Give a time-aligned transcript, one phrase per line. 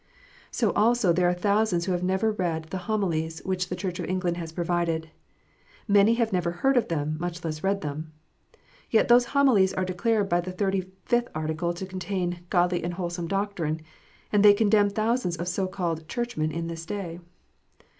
[0.49, 4.05] So also there are thousands who have never read the Homilies which the Church of
[4.07, 5.11] England has provided.
[5.87, 8.11] Many have never heard of them, much less read them.
[8.89, 13.27] Yet those Homilies are declared by the Thirty fifth Article to contain "godly and wholesome
[13.27, 13.81] doctrine,"
[14.33, 17.19] and they condemn thousands of so called Churchmen in this day.